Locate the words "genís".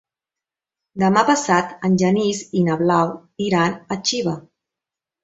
2.03-2.39